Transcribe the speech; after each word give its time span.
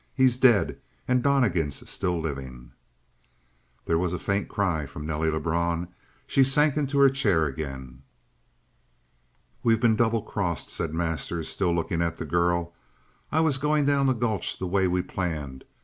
"He's 0.15 0.35
dead, 0.35 0.81
and 1.07 1.21
Donnegan's 1.21 1.87
still 1.87 2.19
living!" 2.19 2.71
There 3.85 3.99
was 3.99 4.13
a 4.13 4.17
faint 4.17 4.49
cry 4.49 4.87
from 4.87 5.05
Nelly 5.05 5.29
Lebrun. 5.29 5.89
She 6.25 6.43
sank 6.43 6.75
into 6.75 6.97
her 6.97 7.09
chair 7.11 7.45
again. 7.45 8.01
"We've 9.61 9.79
been 9.79 9.95
double 9.95 10.23
crossed," 10.23 10.71
said 10.71 10.91
Masters, 10.91 11.49
still 11.49 11.75
looking 11.75 12.01
at 12.01 12.17
the 12.17 12.25
girl. 12.25 12.73
"I 13.31 13.41
was 13.41 13.59
going 13.59 13.85
down 13.85 14.07
the 14.07 14.13
gulch 14.13 14.57
the 14.57 14.65
way 14.65 14.87
we 14.87 15.03
planned. 15.03 15.65